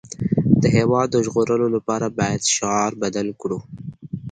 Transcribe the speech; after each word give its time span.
د 0.61 0.63
هېواد 0.77 1.07
د 1.11 1.15
ژغورلو 1.25 1.67
لپاره 1.75 2.05
باید 2.19 2.41
شعار 2.55 2.91
بدل 3.03 3.27
کړو 3.41 3.59